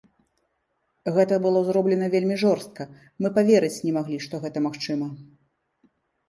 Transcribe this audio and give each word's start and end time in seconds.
Гэта 1.17 1.33
было 1.43 1.59
зроблена 1.67 2.07
вельмі 2.13 2.37
жорстка, 2.43 2.87
мы 3.25 3.31
паверыць 3.37 3.83
не 3.89 3.93
маглі, 3.99 4.17
што 4.25 4.41
гэта 4.47 4.57
магчыма. 4.69 5.07